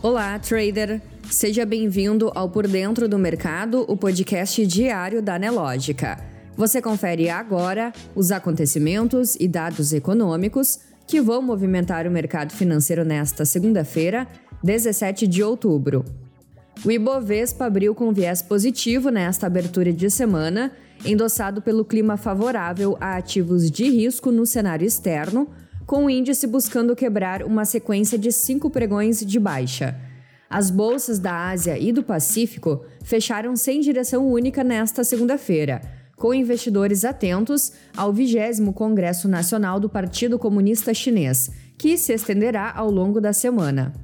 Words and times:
Olá, 0.00 0.38
trader! 0.38 1.02
Seja 1.28 1.66
bem-vindo 1.66 2.30
ao 2.32 2.48
Por 2.48 2.68
Dentro 2.68 3.08
do 3.08 3.18
Mercado, 3.18 3.84
o 3.88 3.96
podcast 3.96 4.64
diário 4.64 5.20
da 5.20 5.36
Nelógica. 5.36 6.24
Você 6.56 6.80
confere 6.80 7.28
agora 7.28 7.92
os 8.14 8.30
acontecimentos 8.30 9.34
e 9.40 9.48
dados 9.48 9.92
econômicos 9.92 10.78
que 11.04 11.20
vão 11.20 11.42
movimentar 11.42 12.06
o 12.06 12.12
mercado 12.12 12.52
financeiro 12.52 13.04
nesta 13.04 13.44
segunda-feira, 13.44 14.28
17 14.62 15.26
de 15.26 15.42
outubro. 15.42 16.04
O 16.84 16.92
Ibovespa 16.92 17.64
abriu 17.64 17.92
com 17.92 18.12
viés 18.12 18.40
positivo 18.40 19.10
nesta 19.10 19.48
abertura 19.48 19.92
de 19.92 20.08
semana, 20.08 20.70
endossado 21.04 21.60
pelo 21.60 21.84
clima 21.84 22.16
favorável 22.16 22.96
a 23.00 23.16
ativos 23.16 23.68
de 23.68 23.90
risco 23.90 24.30
no 24.30 24.46
cenário 24.46 24.86
externo, 24.86 25.48
com 25.88 26.04
o 26.04 26.10
índice 26.10 26.46
buscando 26.46 26.94
quebrar 26.94 27.42
uma 27.42 27.64
sequência 27.64 28.18
de 28.18 28.30
cinco 28.30 28.68
pregões 28.68 29.24
de 29.24 29.40
baixa. 29.40 29.98
As 30.50 30.70
bolsas 30.70 31.18
da 31.18 31.48
Ásia 31.48 31.78
e 31.78 31.92
do 31.92 32.02
Pacífico 32.02 32.84
fecharam 33.02 33.56
sem 33.56 33.80
direção 33.80 34.28
única 34.28 34.62
nesta 34.62 35.02
segunda-feira, 35.02 35.80
com 36.14 36.34
investidores 36.34 37.06
atentos 37.06 37.72
ao 37.96 38.12
20 38.12 38.70
Congresso 38.74 39.28
Nacional 39.28 39.80
do 39.80 39.88
Partido 39.88 40.38
Comunista 40.38 40.92
Chinês, 40.92 41.50
que 41.78 41.96
se 41.96 42.12
estenderá 42.12 42.70
ao 42.76 42.90
longo 42.90 43.18
da 43.18 43.32
semana. 43.32 43.94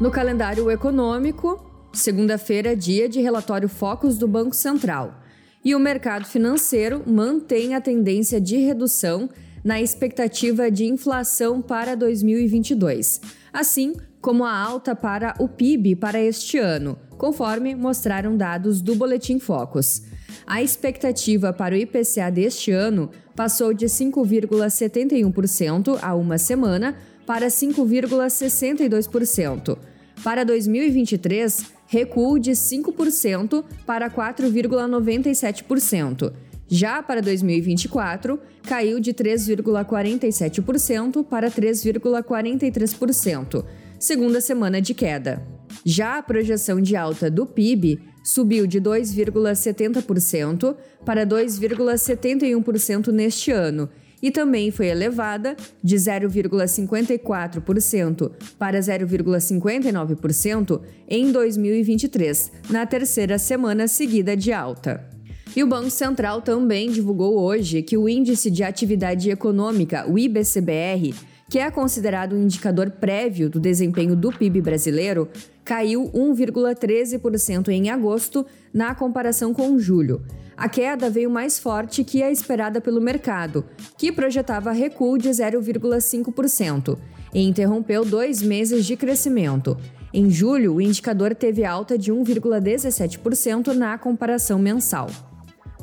No 0.00 0.10
calendário 0.10 0.68
econômico, 0.68 1.64
segunda-feira, 1.92 2.74
dia 2.74 3.08
de 3.08 3.20
relatório 3.20 3.68
Focus 3.68 4.18
do 4.18 4.26
Banco 4.26 4.56
Central 4.56 5.17
e 5.64 5.74
o 5.74 5.80
mercado 5.80 6.26
financeiro 6.26 7.02
mantém 7.06 7.74
a 7.74 7.80
tendência 7.80 8.38
de 8.40 8.56
redução 8.58 9.28
na 9.64 9.80
expectativa 9.80 10.70
de 10.70 10.86
inflação 10.86 11.60
para 11.60 11.94
2022, 11.94 13.20
assim 13.52 13.94
como 14.20 14.44
a 14.44 14.56
alta 14.56 14.94
para 14.94 15.34
o 15.38 15.48
PIB 15.48 15.96
para 15.96 16.20
este 16.20 16.58
ano, 16.58 16.96
conforme 17.16 17.74
mostraram 17.74 18.36
dados 18.36 18.80
do 18.80 18.94
Boletim 18.94 19.38
Focus. 19.38 20.02
A 20.46 20.62
expectativa 20.62 21.52
para 21.52 21.74
o 21.74 21.78
IPCA 21.78 22.30
deste 22.30 22.70
ano 22.70 23.10
passou 23.36 23.74
de 23.74 23.86
5,71% 23.86 25.98
há 26.00 26.14
uma 26.14 26.38
semana 26.38 26.96
para 27.26 27.48
5,62%. 27.48 29.76
Para 30.24 30.44
2023, 30.44 31.77
recuo 31.88 32.38
de 32.38 32.52
5% 32.52 33.64
para 33.84 34.08
4,97%. 34.10 36.32
Já 36.68 37.02
para 37.02 37.20
2024, 37.22 38.38
caiu 38.62 39.00
de 39.00 39.14
3,47% 39.14 41.24
para 41.24 41.50
3,43%, 41.50 43.64
segunda 43.98 44.42
semana 44.42 44.82
de 44.82 44.92
queda. 44.92 45.42
Já 45.82 46.18
a 46.18 46.22
projeção 46.22 46.78
de 46.80 46.94
alta 46.94 47.30
do 47.30 47.46
PIB 47.46 47.98
subiu 48.22 48.66
de 48.66 48.78
2,70% 48.78 50.76
para 51.06 51.26
2,71% 51.26 53.08
neste 53.08 53.50
ano 53.50 53.88
e 54.22 54.30
também 54.30 54.70
foi 54.70 54.86
elevada 54.88 55.56
de 55.82 55.96
0,54% 55.96 58.30
para 58.58 58.78
0,59% 58.80 60.80
em 61.08 61.32
2023, 61.32 62.52
na 62.70 62.84
terceira 62.86 63.38
semana 63.38 63.88
seguida 63.88 64.36
de 64.36 64.52
alta. 64.52 65.08
E 65.56 65.62
o 65.62 65.66
Banco 65.66 65.90
Central 65.90 66.42
também 66.42 66.90
divulgou 66.90 67.38
hoje 67.38 67.80
que 67.82 67.96
o 67.96 68.06
Índice 68.08 68.50
de 68.50 68.62
Atividade 68.62 69.30
Econômica, 69.30 70.06
o 70.08 70.18
IBCBR, 70.18 71.14
que 71.48 71.58
é 71.58 71.70
considerado 71.70 72.36
um 72.36 72.42
indicador 72.42 72.90
prévio 72.90 73.48
do 73.48 73.58
desempenho 73.58 74.14
do 74.14 74.30
PIB 74.30 74.60
brasileiro, 74.60 75.28
caiu 75.64 76.10
1,13% 76.14 77.68
em 77.68 77.90
agosto 77.90 78.44
na 78.72 78.94
comparação 78.94 79.54
com 79.54 79.78
julho. 79.78 80.22
A 80.56 80.68
queda 80.68 81.08
veio 81.08 81.30
mais 81.30 81.58
forte 81.58 82.04
que 82.04 82.22
a 82.22 82.30
esperada 82.30 82.80
pelo 82.80 83.00
mercado, 83.00 83.64
que 83.96 84.12
projetava 84.12 84.72
recuo 84.72 85.16
de 85.16 85.28
0,5%, 85.28 86.98
e 87.32 87.46
interrompeu 87.46 88.04
dois 88.04 88.42
meses 88.42 88.84
de 88.84 88.96
crescimento. 88.96 89.76
Em 90.12 90.30
julho, 90.30 90.74
o 90.74 90.80
indicador 90.80 91.34
teve 91.34 91.64
alta 91.64 91.98
de 91.98 92.12
1,17% 92.12 93.74
na 93.74 93.96
comparação 93.98 94.58
mensal. 94.58 95.08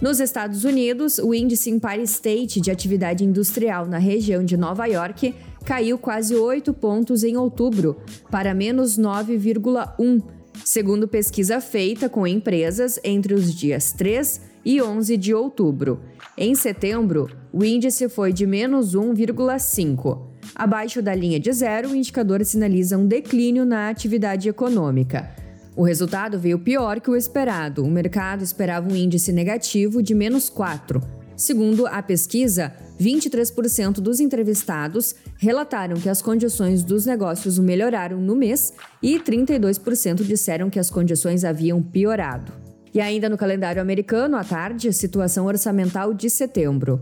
Nos 0.02 0.20
Estados 0.20 0.66
Unidos, 0.66 1.20
o 1.20 1.34
índice 1.34 1.70
Empire 1.70 2.04
State 2.04 2.60
de 2.60 2.70
atividade 2.70 3.24
industrial 3.24 3.86
na 3.86 3.98
região 3.98 4.44
de 4.44 4.58
Nova 4.58 4.86
York 4.88 5.34
caiu 5.66 5.98
quase 5.98 6.36
8 6.36 6.74
pontos 6.74 7.24
em 7.24 7.36
outubro, 7.36 7.98
para 8.30 8.54
menos 8.54 8.98
9,1, 8.98 10.22
segundo 10.64 11.08
pesquisa 11.08 11.60
feita 11.60 12.08
com 12.08 12.28
empresas 12.28 13.00
entre 13.04 13.34
os 13.34 13.54
dias 13.54 13.92
3 13.92 14.42
e 14.64 14.82
11 14.82 15.18
de 15.18 15.34
outubro. 15.34 16.00
Em 16.38 16.54
setembro, 16.54 17.30
o 17.52 17.64
índice 17.64 18.08
foi 18.08 18.32
de 18.32 18.46
menos 18.46 18.96
1,5. 18.96 20.22
Abaixo 20.54 21.02
da 21.02 21.16
linha 21.16 21.40
de 21.40 21.52
zero, 21.52 21.90
o 21.90 21.96
indicador 21.96 22.46
sinaliza 22.46 22.98
um 22.98 23.08
declínio 23.08 23.66
na 23.66 23.90
atividade 23.90 24.48
econômica. 24.48 25.30
O 25.76 25.84
resultado 25.84 26.40
veio 26.40 26.60
pior 26.60 27.02
que 27.02 27.10
o 27.10 27.16
esperado. 27.16 27.84
O 27.84 27.90
mercado 27.90 28.44
esperava 28.44 28.88
um 28.88 28.96
índice 28.96 29.34
negativo 29.34 30.02
de 30.02 30.14
menos 30.14 30.50
4. 30.50 31.25
Segundo 31.38 31.86
a 31.86 32.02
pesquisa, 32.02 32.72
23% 33.00 33.96
dos 33.96 34.22
entrevistados 34.22 35.14
relataram 35.38 35.98
que 35.98 36.08
as 36.08 36.22
condições 36.22 36.82
dos 36.82 37.06
negócios 37.06 37.60
melhoraram 37.60 38.22
no 38.22 38.36
mês 38.36 38.74
e 39.04 39.20
32% 39.20 40.24
disseram 40.24 40.70
que 40.70 40.80
as 40.80 40.90
condições 40.90 41.44
haviam 41.44 41.84
piorado. 41.84 42.54
E 42.94 43.02
ainda 43.02 43.28
no 43.28 43.38
calendário 43.38 43.82
americano, 43.82 44.38
à 44.38 44.46
tarde, 44.46 44.94
situação 44.94 45.46
orçamental 45.46 46.14
de 46.14 46.30
setembro. 46.30 47.02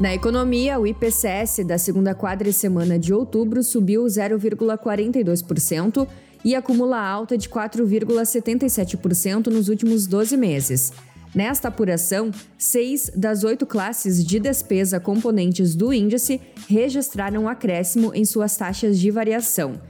Na 0.00 0.14
economia, 0.14 0.80
o 0.80 0.86
IPCS 0.86 1.64
da 1.64 1.78
segunda 1.78 2.14
quadricemana 2.14 2.98
de 2.98 3.12
outubro 3.12 3.62
subiu 3.62 4.04
0,42% 4.04 6.08
e 6.44 6.54
acumula 6.54 6.98
alta 6.98 7.36
de 7.36 7.48
4,77% 7.48 9.46
nos 9.48 9.68
últimos 9.68 10.06
12 10.06 10.36
meses. 10.36 10.92
Nesta 11.34 11.68
apuração, 11.68 12.32
seis 12.58 13.10
das 13.14 13.44
oito 13.44 13.64
classes 13.64 14.24
de 14.24 14.40
despesa 14.40 14.98
componentes 14.98 15.76
do 15.76 15.92
índice 15.92 16.40
registraram 16.68 17.48
acréscimo 17.48 18.12
em 18.14 18.24
suas 18.24 18.56
taxas 18.56 18.98
de 18.98 19.10
variação. 19.10 19.80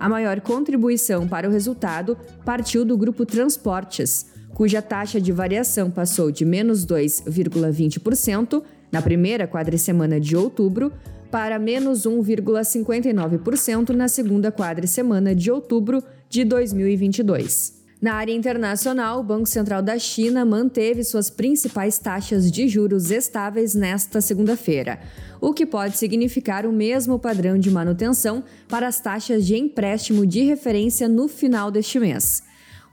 A 0.00 0.08
maior 0.08 0.40
contribuição 0.40 1.28
para 1.28 1.48
o 1.48 1.52
resultado 1.52 2.16
partiu 2.44 2.84
do 2.84 2.96
grupo 2.96 3.26
Transportes, 3.26 4.26
cuja 4.54 4.80
taxa 4.80 5.20
de 5.20 5.32
variação 5.32 5.90
passou 5.90 6.30
de 6.30 6.44
menos 6.44 6.86
2,20% 6.86 8.62
na 8.90 9.02
primeira 9.02 9.46
quadricemana 9.46 10.18
de 10.18 10.34
outubro 10.34 10.90
para 11.36 11.58
menos 11.58 12.06
1,59% 12.06 13.90
na 13.90 14.08
segunda 14.08 14.50
quadricemana 14.50 15.34
de 15.34 15.50
outubro 15.50 16.02
de 16.30 16.46
2022. 16.46 17.74
Na 18.00 18.14
área 18.14 18.32
internacional, 18.32 19.20
o 19.20 19.22
Banco 19.22 19.46
Central 19.46 19.82
da 19.82 19.98
China 19.98 20.46
manteve 20.46 21.04
suas 21.04 21.28
principais 21.28 21.98
taxas 21.98 22.50
de 22.50 22.66
juros 22.68 23.10
estáveis 23.10 23.74
nesta 23.74 24.22
segunda-feira, 24.22 24.98
o 25.38 25.52
que 25.52 25.66
pode 25.66 25.98
significar 25.98 26.64
o 26.64 26.72
mesmo 26.72 27.18
padrão 27.18 27.58
de 27.58 27.70
manutenção 27.70 28.42
para 28.66 28.88
as 28.88 28.98
taxas 28.98 29.44
de 29.44 29.58
empréstimo 29.58 30.24
de 30.24 30.40
referência 30.42 31.06
no 31.06 31.28
final 31.28 31.70
deste 31.70 32.00
mês. 32.00 32.42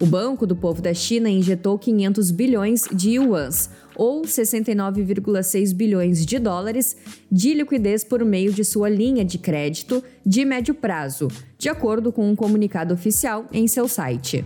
O 0.01 0.05
Banco 0.05 0.45
do 0.45 0.53
Povo 0.53 0.81
da 0.81 0.93
China 0.93 1.29
injetou 1.29 1.79
500 1.79 2.29
bilhões 2.29 2.83
de 2.91 3.11
yuans, 3.11 3.69
ou 3.95 4.23
69,6 4.23 5.73
bilhões 5.73 6.25
de 6.25 6.39
dólares, 6.39 6.95
de 7.31 7.53
liquidez 7.53 8.03
por 8.03 8.23
meio 8.23 8.51
de 8.51 8.63
sua 8.63 8.89
linha 8.89 9.23
de 9.23 9.37
crédito 9.37 10.03
de 10.25 10.45
médio 10.45 10.73
prazo, 10.73 11.27
de 11.57 11.69
acordo 11.69 12.11
com 12.11 12.29
um 12.29 12.35
comunicado 12.35 12.93
oficial 12.93 13.45
em 13.51 13.67
seu 13.67 13.87
site. 13.87 14.45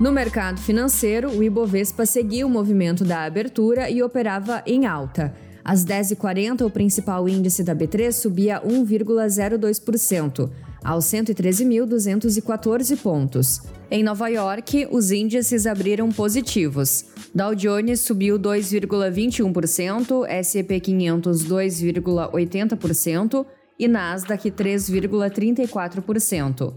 No 0.00 0.12
mercado 0.12 0.60
financeiro, 0.60 1.28
o 1.30 1.42
Ibovespa 1.42 2.06
seguiu 2.06 2.46
o 2.46 2.50
movimento 2.50 3.04
da 3.04 3.24
abertura 3.24 3.90
e 3.90 4.00
operava 4.00 4.62
em 4.64 4.86
alta. 4.86 5.34
Às 5.64 5.84
10h40, 5.84 6.64
o 6.64 6.70
principal 6.70 7.28
índice 7.28 7.64
da 7.64 7.74
B3 7.74 8.12
subia 8.12 8.62
1,02%, 8.62 10.48
aos 10.84 11.06
113.214 11.06 12.96
pontos. 12.96 13.62
Em 13.90 14.02
Nova 14.02 14.28
York, 14.28 14.86
os 14.90 15.10
índices 15.10 15.66
abriram 15.66 16.10
positivos. 16.10 17.06
Dow 17.34 17.54
Jones 17.54 18.02
subiu 18.02 18.38
2,21%, 18.38 20.26
S&P 20.28 20.80
500 20.80 21.44
2,80% 21.44 23.46
e 23.78 23.88
Nasdaq 23.88 24.50
3,34%. 24.50 26.74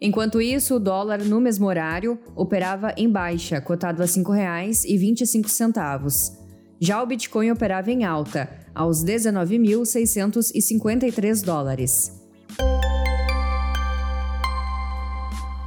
Enquanto 0.00 0.40
isso, 0.40 0.76
o 0.76 0.80
dólar 0.80 1.24
no 1.24 1.40
mesmo 1.40 1.66
horário 1.66 2.18
operava 2.34 2.92
em 2.96 3.08
baixa, 3.08 3.60
cotado 3.60 4.02
a 4.02 4.04
R$ 4.04 4.10
5,25. 4.10 6.42
Já 6.80 7.00
o 7.02 7.06
Bitcoin 7.06 7.52
operava 7.52 7.92
em 7.92 8.04
alta, 8.04 8.50
aos 8.74 9.04
19.653 9.04 11.44
dólares. 11.44 12.21